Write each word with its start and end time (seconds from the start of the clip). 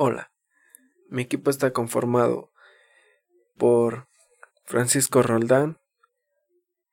Hola, 0.00 0.30
mi 1.08 1.22
equipo 1.22 1.50
está 1.50 1.72
conformado 1.72 2.52
por 3.56 4.06
Francisco 4.64 5.24
Roldán, 5.24 5.80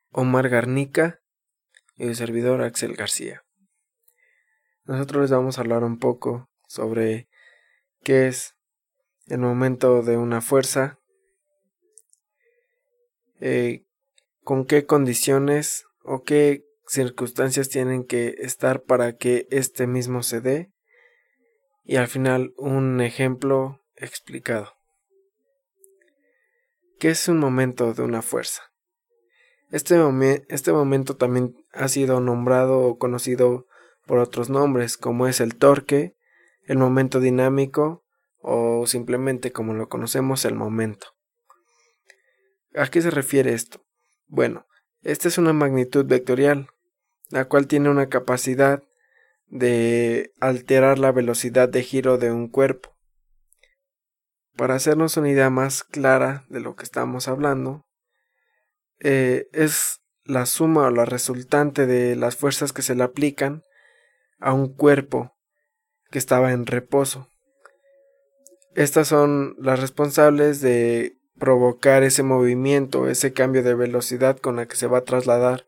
Omar 0.09 0.49
Garnica 0.49 1.21
y 1.97 2.07
el 2.07 2.15
servidor 2.15 2.63
Axel 2.63 2.95
García. 2.95 3.45
Nosotros 4.85 5.21
les 5.21 5.29
vamos 5.29 5.59
a 5.59 5.61
hablar 5.61 5.83
un 5.83 5.99
poco 5.99 6.49
sobre 6.67 7.29
qué 8.01 8.25
es 8.25 8.57
el 9.27 9.37
momento 9.37 10.01
de 10.01 10.17
una 10.17 10.41
fuerza, 10.41 10.97
eh, 13.39 13.85
con 14.43 14.65
qué 14.65 14.87
condiciones 14.87 15.85
o 16.01 16.23
qué 16.23 16.65
circunstancias 16.87 17.69
tienen 17.69 18.03
que 18.03 18.29
estar 18.39 18.81
para 18.81 19.15
que 19.15 19.47
este 19.51 19.85
mismo 19.85 20.23
se 20.23 20.41
dé 20.41 20.74
y 21.85 21.97
al 21.97 22.07
final 22.07 22.53
un 22.57 22.99
ejemplo 22.99 23.81
explicado. 23.95 24.73
¿Qué 26.99 27.09
es 27.09 27.27
un 27.27 27.37
momento 27.37 27.93
de 27.93 28.01
una 28.01 28.21
fuerza? 28.21 28.63
Este, 29.71 29.95
este, 30.49 30.71
momento 30.71 31.15
también 31.15 31.55
ha 31.73 31.87
sido 31.87 32.19
nombrado 32.21 32.79
o 32.79 32.97
conocido 32.97 33.67
por 34.05 34.19
otros 34.19 34.49
nombres, 34.49 34.97
como 34.97 35.27
es 35.27 35.39
el 35.41 35.55
torque, 35.55 36.15
el 36.63 36.77
momento 36.77 37.19
dinámico 37.19 38.03
o 38.39 38.87
simplemente 38.87 39.51
como 39.51 39.73
lo 39.73 39.89
conocemos 39.89 40.45
el 40.45 40.55
momento. 40.55 41.07
¿A 42.75 42.87
qué 42.87 43.01
se 43.01 43.11
refiere 43.11 43.53
esto? 43.53 43.83
Bueno, 44.27 44.65
esta 45.01 45.27
es 45.27 45.37
una 45.37 45.53
magnitud 45.53 46.05
vectorial, 46.05 46.67
la 47.29 47.45
cual 47.45 47.67
tiene 47.67 47.89
una 47.89 48.09
capacidad 48.09 48.83
de 49.47 50.31
alterar 50.39 50.99
la 50.99 51.11
velocidad 51.11 51.69
de 51.69 51.83
giro 51.83 52.17
de 52.17 52.31
un 52.31 52.47
cuerpo. 52.47 52.95
Para 54.55 54.75
hacernos 54.75 55.17
una 55.17 55.29
idea 55.29 55.49
más 55.49 55.83
clara 55.83 56.45
de 56.49 56.59
lo 56.59 56.75
que 56.75 56.83
estamos 56.83 57.27
hablando, 57.27 57.85
eh, 58.99 59.47
es 59.51 60.01
la 60.23 60.45
suma 60.45 60.87
o 60.87 60.91
la 60.91 61.05
resultante 61.05 61.85
de 61.85 62.15
las 62.15 62.35
fuerzas 62.35 62.73
que 62.73 62.81
se 62.81 62.95
le 62.95 63.03
aplican 63.03 63.63
a 64.39 64.53
un 64.53 64.73
cuerpo 64.73 65.35
que 66.09 66.17
estaba 66.17 66.51
en 66.51 66.65
reposo. 66.65 67.29
Estas 68.73 69.07
son 69.07 69.55
las 69.59 69.79
responsables 69.79 70.61
de 70.61 71.17
provocar 71.37 72.03
ese 72.03 72.23
movimiento, 72.23 73.09
ese 73.09 73.33
cambio 73.33 73.63
de 73.63 73.75
velocidad 73.75 74.37
con 74.37 74.55
la 74.55 74.67
que 74.67 74.75
se 74.75 74.87
va 74.87 74.99
a 74.99 75.03
trasladar 75.03 75.65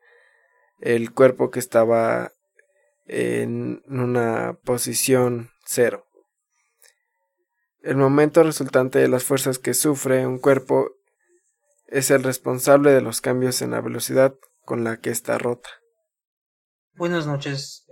el 0.80 1.14
cuerpo 1.14 1.52
que 1.52 1.60
estaba 1.60 2.32
en 3.08 3.84
una 3.88 4.58
posición 4.64 5.50
cero. 5.66 6.06
El 7.82 7.98
momento 7.98 8.44
resultante 8.44 9.00
de 9.00 9.08
las 9.08 9.24
fuerzas 9.24 9.60
que 9.60 9.74
sufre 9.74 10.28
un 10.28 10.40
cuerpo 10.40 10.92
es 11.88 12.12
el 12.12 12.24
responsable 12.24 12.92
de 12.92 13.02
los 13.02 13.22
cambios 13.22 13.62
en 13.62 13.72
la 13.72 13.82
velocidad 13.82 14.36
con 14.66 14.84
la 14.84 15.00
que 15.00 15.10
está 15.10 15.38
rota. 15.38 15.70
Buenas 16.94 17.28
noches. 17.28 17.86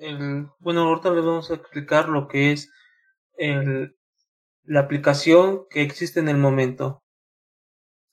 bueno, 0.59 0.81
ahorita 0.81 1.11
les 1.11 1.23
vamos 1.23 1.52
a 1.52 1.55
explicar 1.55 2.09
lo 2.09 2.27
que 2.27 2.52
es 2.52 2.69
la 3.38 4.80
aplicación 4.80 5.66
que 5.69 5.81
existe 5.81 6.19
en 6.19 6.27
el 6.27 6.38
momento. 6.38 7.03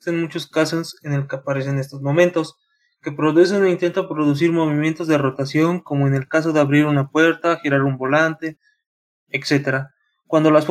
En 0.05 0.21
muchos 0.21 0.49
casos 0.49 0.97
en 1.03 1.15
el 1.15 1.27
que 1.27 1.37
aparecen 1.37 1.79
estos 1.79 2.01
momentos 2.03 2.57
que 3.03 3.13
producen 3.13 3.63
o 3.63 3.67
intentan 3.67 4.09
producir 4.09 4.53
movimientos 4.53 5.09
de 5.09 5.19
rotación, 5.19 5.81
como 5.81 6.07
en 6.07 6.15
el 6.15 6.29
caso 6.29 6.53
de 6.53 6.61
abrir 6.61 6.87
una 6.87 7.11
puerta, 7.11 7.59
girar 7.59 7.83
un 7.83 7.99
volante, 7.99 8.59
etc. 9.29 9.87
Cuando 10.27 10.51
las, 10.51 10.67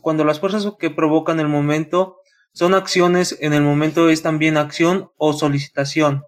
cuando 0.00 0.24
las 0.24 0.40
fuerzas 0.40 0.66
que 0.78 0.90
provocan 0.90 1.38
el 1.40 1.48
momento 1.48 2.16
son 2.52 2.74
acciones, 2.74 3.38
en 3.40 3.52
el 3.54 3.62
momento 3.62 4.10
es 4.10 4.22
también 4.22 4.56
acción 4.56 5.10
o 5.16 5.32
solicitación. 5.32 6.24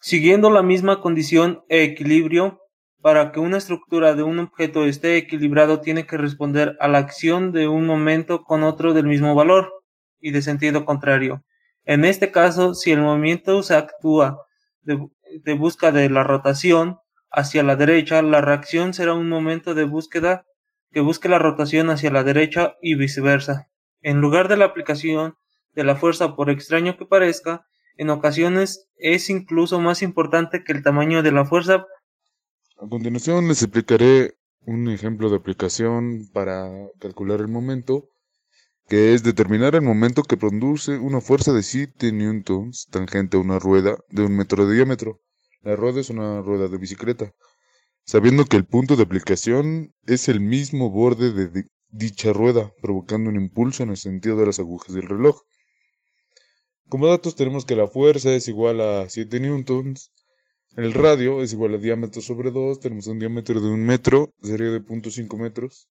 Siguiendo 0.00 0.50
la 0.50 0.62
misma 0.62 1.02
condición 1.02 1.62
e 1.68 1.82
equilibrio, 1.82 2.60
para 3.02 3.32
que 3.32 3.40
una 3.40 3.58
estructura 3.58 4.14
de 4.14 4.22
un 4.22 4.38
objeto 4.38 4.84
esté 4.84 5.16
equilibrado 5.16 5.80
tiene 5.80 6.06
que 6.06 6.18
responder 6.18 6.76
a 6.80 6.88
la 6.88 6.98
acción 6.98 7.52
de 7.52 7.66
un 7.68 7.86
momento 7.86 8.44
con 8.44 8.62
otro 8.62 8.92
del 8.92 9.06
mismo 9.06 9.34
valor 9.34 9.72
y 10.20 10.32
de 10.32 10.42
sentido 10.42 10.84
contrario. 10.84 11.42
En 11.90 12.04
este 12.04 12.30
caso, 12.30 12.74
si 12.74 12.92
el 12.92 13.00
movimiento 13.00 13.64
se 13.64 13.74
actúa 13.74 14.46
de, 14.82 15.54
busca 15.54 15.90
de 15.90 16.08
la 16.08 16.22
rotación 16.22 16.98
hacia 17.32 17.64
la 17.64 17.74
derecha, 17.74 18.22
la 18.22 18.40
reacción 18.40 18.94
será 18.94 19.14
un 19.14 19.28
momento 19.28 19.74
de 19.74 19.82
búsqueda 19.82 20.46
que 20.92 21.00
busque 21.00 21.28
la 21.28 21.40
rotación 21.40 21.90
hacia 21.90 22.12
la 22.12 22.22
derecha 22.22 22.76
y 22.80 22.94
viceversa. 22.94 23.72
En 24.02 24.20
lugar 24.20 24.46
de 24.46 24.56
la 24.56 24.66
aplicación 24.66 25.34
de 25.74 25.82
la 25.82 25.96
fuerza, 25.96 26.36
por 26.36 26.48
extraño 26.48 26.96
que 26.96 27.06
parezca, 27.06 27.66
en 27.96 28.10
ocasiones 28.10 28.88
es 28.94 29.28
incluso 29.28 29.80
más 29.80 30.00
importante 30.02 30.62
que 30.62 30.70
el 30.70 30.84
tamaño 30.84 31.24
de 31.24 31.32
la 31.32 31.44
fuerza. 31.44 31.86
A 32.78 32.88
continuación 32.88 33.48
les 33.48 33.62
explicaré 33.62 34.36
un 34.64 34.88
ejemplo 34.90 35.28
de 35.28 35.38
aplicación 35.38 36.28
para 36.32 36.70
calcular 37.00 37.40
el 37.40 37.48
momento 37.48 38.10
que 38.90 39.14
es 39.14 39.22
determinar 39.22 39.76
el 39.76 39.82
momento 39.82 40.24
que 40.24 40.36
produce 40.36 40.98
una 40.98 41.20
fuerza 41.20 41.52
de 41.52 41.62
7 41.62 42.10
newtons 42.10 42.88
tangente 42.90 43.36
a 43.36 43.40
una 43.40 43.60
rueda 43.60 43.96
de 44.08 44.24
un 44.24 44.36
metro 44.36 44.66
de 44.66 44.74
diámetro. 44.74 45.20
La 45.62 45.76
rueda 45.76 46.00
es 46.00 46.10
una 46.10 46.42
rueda 46.42 46.66
de 46.66 46.76
bicicleta, 46.76 47.32
sabiendo 48.04 48.46
que 48.46 48.56
el 48.56 48.64
punto 48.64 48.96
de 48.96 49.04
aplicación 49.04 49.94
es 50.06 50.28
el 50.28 50.40
mismo 50.40 50.90
borde 50.90 51.32
de 51.32 51.66
dicha 51.90 52.32
rueda, 52.32 52.72
provocando 52.82 53.30
un 53.30 53.36
impulso 53.36 53.84
en 53.84 53.90
el 53.90 53.96
sentido 53.96 54.36
de 54.36 54.46
las 54.46 54.58
agujas 54.58 54.92
del 54.92 55.06
reloj. 55.06 55.40
Como 56.88 57.06
datos 57.06 57.36
tenemos 57.36 57.64
que 57.64 57.76
la 57.76 57.86
fuerza 57.86 58.34
es 58.34 58.48
igual 58.48 58.80
a 58.80 59.08
7 59.08 59.38
newtons, 59.38 60.10
el 60.74 60.92
radio 60.94 61.42
es 61.42 61.52
igual 61.52 61.74
a 61.74 61.78
diámetro 61.78 62.22
sobre 62.22 62.50
2, 62.50 62.80
tenemos 62.80 63.06
un 63.06 63.20
diámetro 63.20 63.60
de 63.60 63.68
un 63.68 63.86
metro, 63.86 64.34
sería 64.42 64.70
de 64.72 64.82
0.5 64.82 65.38
metros, 65.38 65.88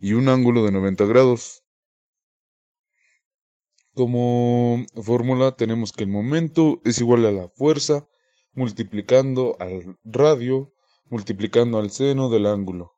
y 0.00 0.14
un 0.14 0.28
ángulo 0.28 0.64
de 0.64 0.72
90 0.72 1.04
grados. 1.04 1.62
Como 3.94 4.84
fórmula 5.02 5.52
tenemos 5.52 5.92
que 5.92 6.04
el 6.04 6.10
momento 6.10 6.80
es 6.84 7.00
igual 7.00 7.26
a 7.26 7.32
la 7.32 7.48
fuerza 7.48 8.06
multiplicando 8.52 9.56
al 9.58 9.98
radio 10.04 10.72
multiplicando 11.10 11.78
al 11.78 11.90
seno 11.90 12.30
del 12.30 12.46
ángulo. 12.46 12.92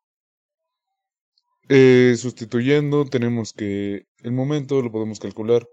Eh, 1.69 2.15
sustituyendo 2.19 3.07
tenemos 3.07 3.53
que 3.53 4.07
el 4.19 4.33
momento 4.33 4.83
lo 4.83 4.93
podemos 4.93 5.19
calcular 5.19 5.67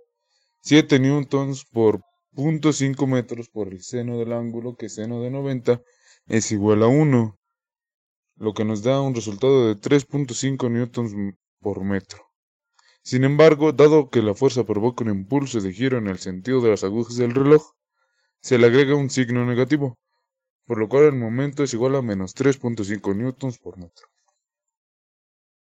7 0.62 1.00
newtons 1.00 1.66
por 1.66 2.02
0.5 2.36 3.08
metros 3.08 3.50
por 3.50 3.68
el 3.68 3.82
seno 3.82 4.18
del 4.18 4.32
ángulo 4.32 4.76
que 4.78 4.88
seno 4.88 5.22
de 5.22 5.32
90 5.32 5.82
es 6.28 6.52
igual 6.52 6.84
a 6.84 6.88
1 6.88 7.38
lo 8.36 8.54
que 8.54 8.64
nos 8.64 8.84
da 8.84 9.02
un 9.02 9.14
resultado 9.14 9.68
de 9.68 9.76
3.5 9.76 10.72
newtons 10.72 11.14
por 11.60 11.84
metro. 11.84 12.29
Sin 13.10 13.24
embargo, 13.24 13.72
dado 13.72 14.12
que 14.12 14.22
la 14.22 14.36
fuerza 14.36 14.66
provoca 14.66 15.04
un 15.04 15.10
impulso 15.10 15.60
de 15.62 15.74
giro 15.74 15.98
en 15.98 16.06
el 16.06 16.20
sentido 16.20 16.62
de 16.62 16.70
las 16.70 16.84
agujas 16.84 17.16
del 17.16 17.34
reloj, 17.34 17.64
se 18.40 18.60
le 18.60 18.68
agrega 18.68 18.94
un 18.94 19.10
signo 19.10 19.48
negativo, 19.48 19.98
por 20.68 20.78
lo 20.78 20.88
cual 20.88 21.06
el 21.06 21.16
momento 21.16 21.64
es 21.64 21.74
igual 21.74 21.96
a 21.96 22.04
menos 22.04 22.36
3.5 22.36 23.16
newtons 23.16 23.58
por 23.58 23.80
metro. 23.80 24.06